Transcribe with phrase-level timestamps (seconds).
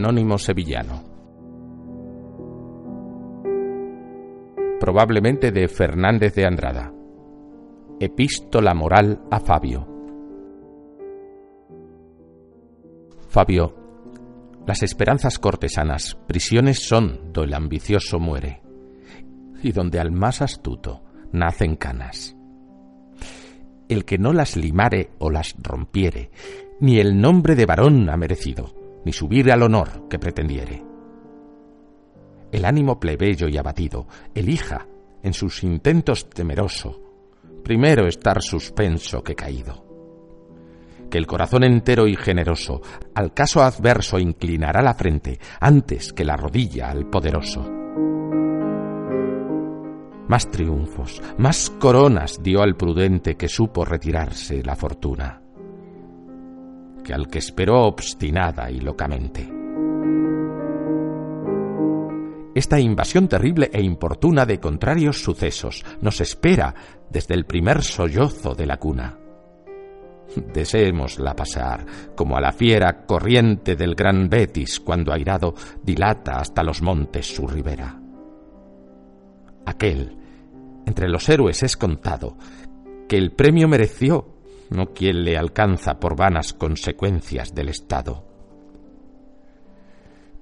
[0.00, 1.04] Anónimo Sevillano.
[4.80, 6.90] Probablemente de Fernández de Andrada.
[8.00, 9.86] Epístola moral a Fabio.
[13.28, 13.76] Fabio,
[14.66, 18.62] las esperanzas cortesanas prisiones son do el ambicioso muere,
[19.62, 22.34] y donde al más astuto nacen canas.
[23.86, 26.30] El que no las limare o las rompiere,
[26.80, 30.84] ni el nombre de varón ha merecido, ni subir al honor que pretendiere.
[32.52, 34.86] El ánimo plebeyo y abatido elija,
[35.22, 37.00] en sus intentos temeroso,
[37.62, 39.84] primero estar suspenso que caído.
[41.10, 42.80] Que el corazón entero y generoso
[43.14, 47.68] al caso adverso inclinará la frente antes que la rodilla al poderoso.
[50.28, 55.42] Más triunfos, más coronas dio al prudente que supo retirarse la fortuna
[57.12, 59.60] al que esperó obstinada y locamente.
[62.54, 66.74] Esta invasión terrible e importuna de contrarios sucesos nos espera
[67.08, 69.18] desde el primer sollozo de la cuna.
[70.52, 76.82] Deseémosla pasar, como a la fiera corriente del gran Betis cuando airado dilata hasta los
[76.82, 78.00] montes su ribera.
[79.66, 80.16] Aquel,
[80.86, 82.36] entre los héroes es contado,
[83.08, 84.39] que el premio mereció
[84.70, 88.24] no quien le alcanza por vanas consecuencias del Estado.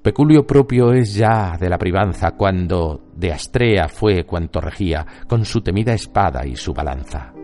[0.03, 5.61] Peculio propio es ya de la privanza cuando de Astrea fue cuanto regía con su
[5.61, 7.35] temida espada y su balanza.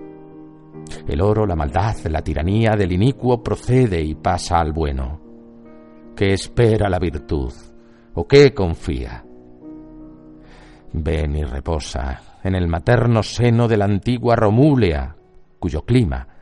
[1.09, 5.21] El oro, la maldad, la tiranía del inicuo procede y pasa al bueno.
[6.15, 7.53] ¿Qué espera la virtud?
[8.15, 9.25] ¿O qué confía?
[10.93, 15.17] Ven y reposa en el materno seno de la antigua Romúlea,
[15.59, 16.34] cuyo clima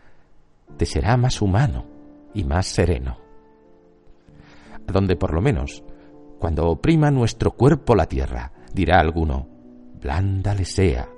[0.77, 1.87] te será más humano
[2.35, 3.19] y más sereno.
[4.89, 5.85] A donde por lo menos,
[6.39, 9.49] cuando oprima nuestro cuerpo la tierra, dirá alguno,
[10.01, 11.09] blanda le sea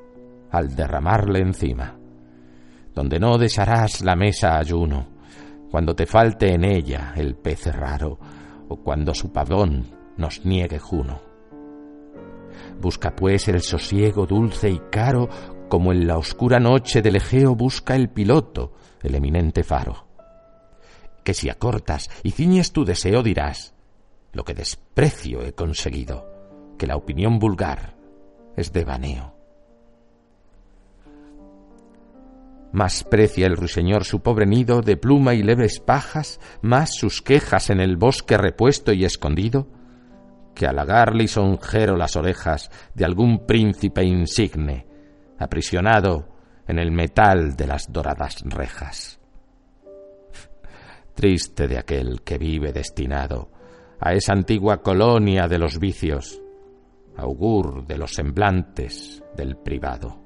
[0.51, 1.99] al derramarle encima.
[2.95, 5.09] Donde no desharás la mesa ayuno,
[5.71, 8.19] cuando te falte en ella el pez raro,
[8.69, 9.85] o cuando su pavón
[10.17, 11.21] nos niegue juno.
[12.81, 15.29] Busca pues el sosiego dulce y caro,
[15.75, 20.07] como en la oscura noche del Egeo busca el piloto, el eminente faro.
[21.25, 23.75] Que si acortas y ciñes tu deseo dirás,
[24.33, 26.31] lo que desprecio he conseguido,
[26.79, 27.97] que la opinión vulgar
[28.57, 29.35] es devaneo.
[32.71, 37.69] Más precia el ruiseñor su pobre nido de pluma y leves pajas, más sus quejas
[37.69, 39.67] en el bosque repuesto y escondido,
[40.55, 44.94] que halagar lisonjero las orejas de algún príncipe insigne,
[45.39, 46.29] aprisionado
[46.67, 49.21] en el metal de las doradas rejas.
[51.15, 53.51] Triste de aquel que vive destinado
[54.01, 56.41] a esa antigua colonia de los vicios,
[57.17, 60.21] augur de los semblantes del privado.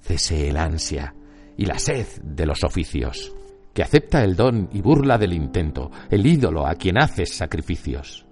[0.00, 1.14] Cese el ansia
[1.56, 3.34] y la sed de los oficios,
[3.74, 8.26] que acepta el don y burla del intento, el ídolo a quien haces sacrificios.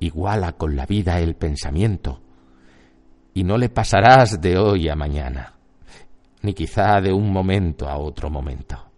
[0.00, 2.20] Iguala con la vida el pensamiento,
[3.38, 5.54] y no le pasarás de hoy a mañana,
[6.42, 8.90] ni quizá de un momento a otro momento.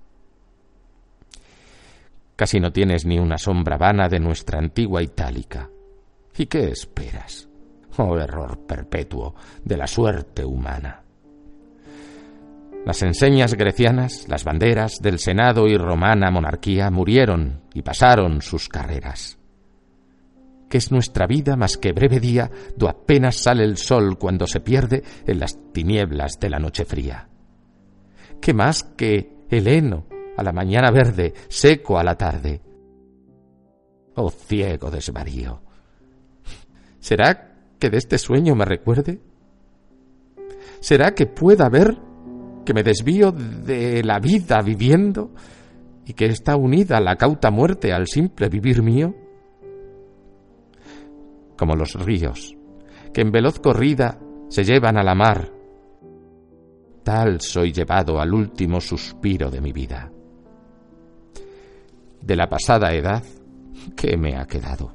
[2.36, 5.68] Casi no tienes ni una sombra vana de nuestra antigua itálica.
[6.38, 7.50] ¿Y qué esperas?
[7.98, 11.02] Oh error perpetuo de la suerte humana.
[12.86, 19.39] Las enseñas grecianas, las banderas del Senado y romana monarquía murieron y pasaron sus carreras
[20.70, 24.60] que es nuestra vida más que breve día, do apenas sale el sol cuando se
[24.60, 27.28] pierde en las tinieblas de la noche fría.
[28.40, 30.06] ¿Qué más que el heno
[30.36, 32.62] a la mañana verde, seco a la tarde?
[34.14, 35.60] Oh ciego desvarío.
[37.00, 39.18] ¿Será que de este sueño me recuerde?
[40.78, 41.98] ¿Será que pueda ver
[42.64, 45.32] que me desvío de la vida viviendo
[46.06, 49.29] y que está unida la cauta muerte al simple vivir mío?
[51.60, 52.56] Como los ríos,
[53.12, 54.18] que en veloz corrida
[54.48, 55.52] se llevan a la mar,
[57.04, 60.10] tal soy llevado al último suspiro de mi vida.
[62.22, 63.22] De la pasada edad,
[63.94, 64.94] ¿qué me ha quedado?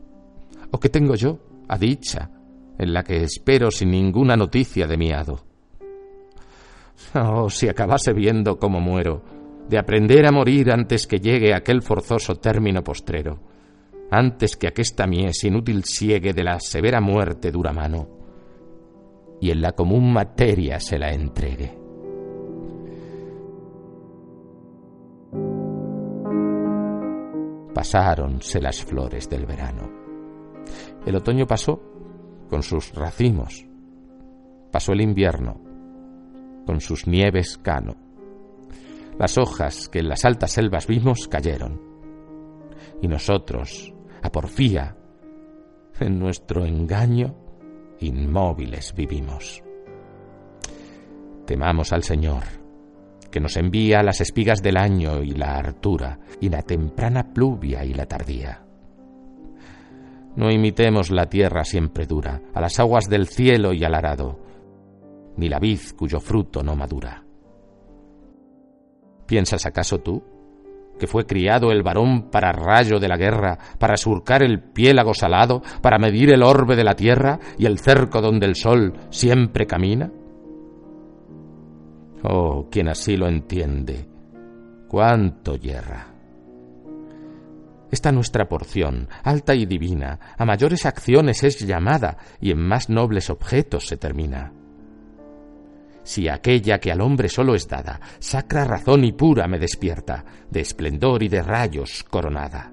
[0.71, 2.31] ¿O qué tengo yo, a dicha,
[2.79, 5.45] en la que espero sin ninguna noticia de mi hado?
[7.13, 9.21] Oh, si acabase viendo cómo muero,
[9.69, 13.54] de aprender a morir antes que llegue aquel forzoso término postrero,
[14.11, 18.07] antes que aquesta mies inútil siegue de la severa muerte dura mano,
[19.41, 21.77] y en la común materia se la entregue.
[27.73, 29.91] Pasáronse las flores del verano.
[31.05, 31.81] El otoño pasó
[32.49, 33.65] con sus racimos.
[34.71, 35.61] Pasó el invierno
[36.65, 37.95] con sus nieves cano.
[39.19, 41.81] Las hojas que en las altas selvas vimos cayeron.
[43.01, 43.93] Y nosotros,
[44.25, 44.95] a porfía,
[45.99, 47.35] en nuestro engaño,
[47.99, 49.63] inmóviles vivimos.
[51.45, 52.43] Temamos al Señor,
[53.31, 57.93] que nos envía las espigas del año y la hartura, y la temprana pluvia y
[57.93, 58.65] la tardía.
[60.35, 64.39] No imitemos la tierra siempre dura, a las aguas del cielo y al arado,
[65.37, 67.23] ni la vid cuyo fruto no madura.
[69.27, 70.34] ¿Piensas acaso tú
[70.99, 75.61] que fue criado el varón para rayo de la guerra, para surcar el piélago salado,
[75.81, 80.11] para medir el orbe de la tierra y el cerco donde el sol siempre camina?
[82.23, 84.07] Oh, quien así lo entiende,
[84.87, 86.07] cuánto yerra.
[87.91, 93.29] Esta nuestra porción, alta y divina, a mayores acciones es llamada y en más nobles
[93.29, 94.51] objetos se termina
[96.05, 100.61] si aquella que al hombre solo es dada, sacra razón y pura me despierta, de
[100.61, 102.71] esplendor y de rayos coronada.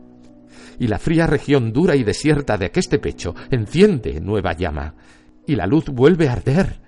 [0.79, 4.95] Y la fría región dura y desierta de aqueste pecho enciende nueva llama,
[5.47, 6.81] y la luz vuelve a arder,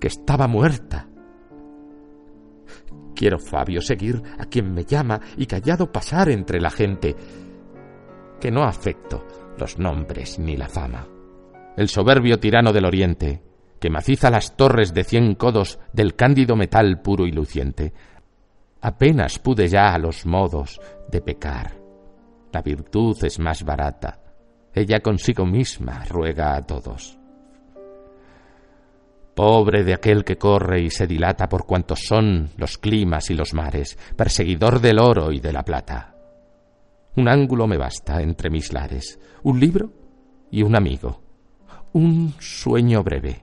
[0.00, 1.08] que estaba muerta.
[3.14, 7.14] Quiero, Fabio, seguir a quien me llama y callado pasar entre la gente,
[8.40, 9.26] que no afecto
[9.58, 11.06] los nombres ni la fama.
[11.76, 13.42] El soberbio tirano del oriente,
[13.82, 17.92] que maciza las torres de cien codos del cándido metal puro y luciente.
[18.80, 20.80] Apenas pude ya a los modos
[21.10, 21.72] de pecar.
[22.52, 24.20] La virtud es más barata.
[24.72, 27.18] Ella consigo misma ruega a todos.
[29.34, 33.52] Pobre de aquel que corre y se dilata por cuantos son los climas y los
[33.52, 36.14] mares, perseguidor del oro y de la plata.
[37.16, 39.92] Un ángulo me basta entre mis lares, un libro
[40.52, 41.20] y un amigo,
[41.92, 43.42] un sueño breve,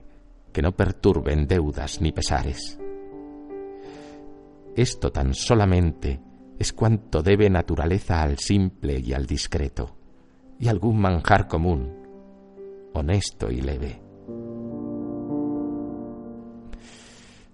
[0.52, 2.78] que no perturben deudas ni pesares.
[4.74, 6.20] Esto tan solamente
[6.58, 9.96] es cuanto debe naturaleza al simple y al discreto,
[10.58, 11.92] y algún manjar común,
[12.94, 14.02] honesto y leve.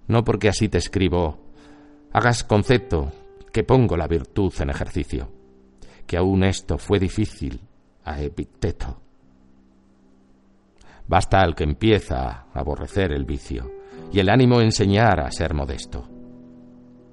[0.07, 1.39] No porque así te escribo,
[2.13, 3.11] hagas concepto
[3.51, 5.31] que pongo la virtud en ejercicio,
[6.05, 7.61] que aún esto fue difícil
[8.03, 9.06] a Epicteto
[11.07, 13.71] Basta al que empieza a aborrecer el vicio
[14.11, 16.07] y el ánimo enseñar a ser modesto.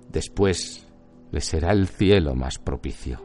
[0.08, 0.86] Después
[1.30, 3.20] le será el cielo más propicio.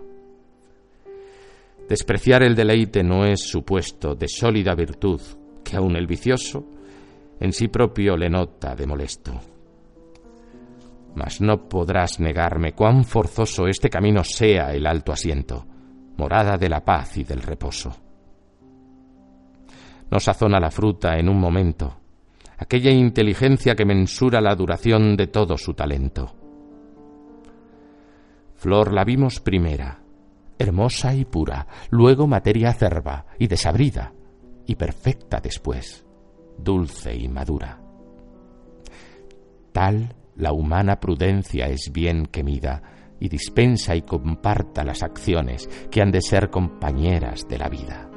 [1.87, 5.21] Despreciar el deleite no es supuesto de sólida virtud
[5.63, 6.65] que aun el vicioso
[7.39, 9.39] en sí propio le nota de molesto.
[11.15, 15.65] Mas no podrás negarme cuán forzoso este camino sea el alto asiento,
[16.17, 18.08] morada de la paz y del reposo
[20.11, 21.99] no sazona la fruta en un momento,
[22.57, 26.35] aquella inteligencia que mensura la duración de todo su talento.
[28.55, 30.01] Flor la vimos primera,
[30.57, 34.13] hermosa y pura, luego materia acerba y desabrida,
[34.65, 36.05] y perfecta después,
[36.57, 37.79] dulce y madura.
[39.71, 42.81] Tal la humana prudencia es bien que mida
[43.19, 48.08] y dispensa y comparta las acciones que han de ser compañeras de la vida.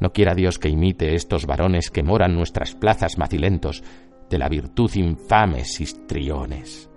[0.00, 3.82] No quiera Dios que imite estos varones que moran nuestras plazas macilentos
[4.28, 6.90] de la virtud infames histriones.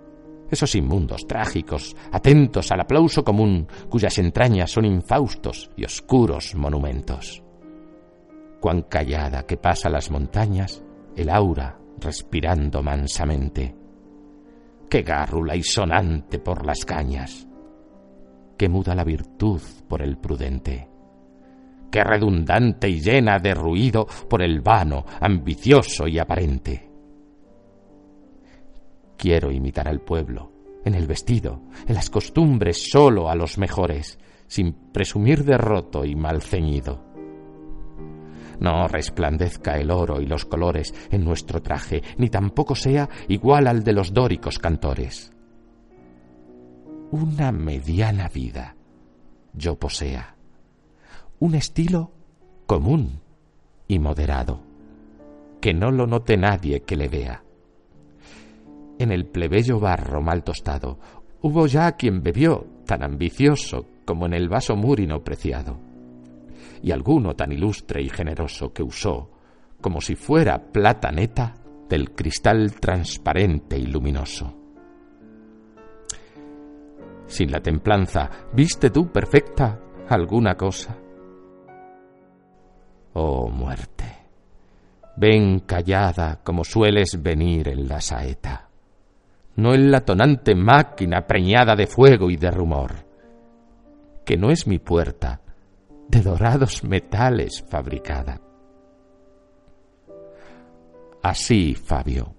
[0.49, 7.43] Esos inmundos, trágicos, atentos al aplauso común, cuyas entrañas son infaustos y oscuros monumentos.
[8.59, 10.83] Cuán callada que pasa las montañas,
[11.15, 13.75] el aura respirando mansamente.
[14.89, 17.47] Qué gárrula y sonante por las cañas.
[18.57, 20.88] Qué muda la virtud por el prudente
[21.91, 26.89] que redundante y llena de ruido por el vano, ambicioso y aparente.
[29.17, 30.51] Quiero imitar al pueblo,
[30.85, 34.17] en el vestido, en las costumbres solo a los mejores,
[34.47, 37.05] sin presumir de roto y mal ceñido.
[38.59, 43.83] No resplandezca el oro y los colores en nuestro traje, ni tampoco sea igual al
[43.83, 45.31] de los dóricos cantores.
[47.11, 48.75] Una mediana vida
[49.53, 50.35] yo posea,
[51.39, 52.11] un estilo
[52.65, 53.21] común
[53.87, 54.61] y moderado,
[55.61, 57.43] que no lo note nadie que le vea.
[58.97, 60.99] En el plebeyo barro mal tostado
[61.41, 65.79] hubo ya quien bebió tan ambicioso como en el vaso múrino preciado
[66.81, 69.29] y alguno tan ilustre y generoso que usó,
[69.79, 71.55] como si fuera plata neta,
[71.87, 74.53] del cristal transparente y luminoso.
[77.27, 79.79] Sin la templanza, ¿viste tú perfecta
[80.09, 80.97] alguna cosa?
[83.21, 84.05] Oh muerte,
[85.17, 88.69] ven callada como sueles venir en la saeta,
[89.57, 92.93] no en la tonante máquina preñada de fuego y de rumor,
[94.23, 95.41] que no es mi puerta,
[96.07, 98.39] de dorados metales fabricada.
[101.21, 102.33] Así, Fabio,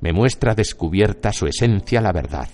[0.00, 2.48] me muestra descubierta su esencia la verdad,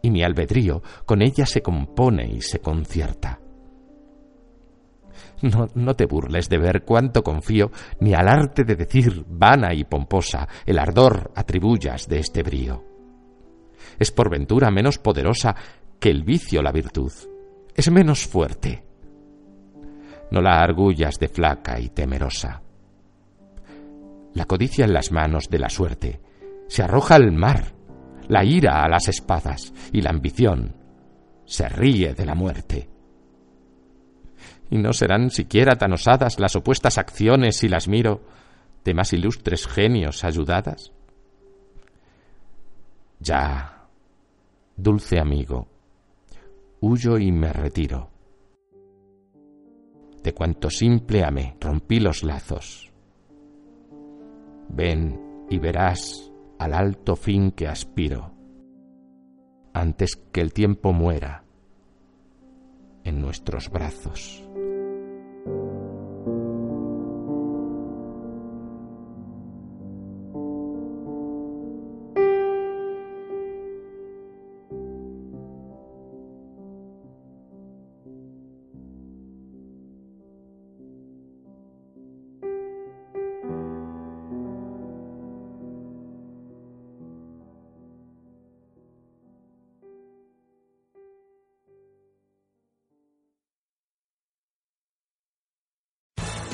[0.00, 3.38] y mi albedrío con ella se compone y se concierta.
[5.42, 9.84] No, no, te burles de ver cuánto confío, ni al arte de decir vana y
[9.84, 12.84] pomposa el ardor atribuyas de este brío.
[13.98, 15.54] Es por ventura menos poderosa
[16.00, 17.12] que el vicio la virtud,
[17.74, 18.84] es menos fuerte,
[20.30, 22.62] no la argullas de flaca y temerosa.
[24.34, 26.20] La codicia en las manos de la suerte
[26.68, 27.74] se arroja al mar,
[28.28, 30.76] la ira a las espadas y la ambición
[31.44, 32.88] se ríe de la muerte.
[34.70, 38.20] ¿Y no serán siquiera tan osadas las opuestas acciones si las miro
[38.84, 40.92] de más ilustres genios ayudadas?
[43.20, 43.88] Ya,
[44.76, 45.68] dulce amigo,
[46.80, 48.10] huyo y me retiro
[50.22, 52.92] de cuanto simple amé, rompí los lazos.
[54.68, 58.32] Ven y verás al alto fin que aspiro,
[59.72, 61.44] antes que el tiempo muera
[63.04, 64.44] en nuestros brazos.
[65.48, 65.77] thank you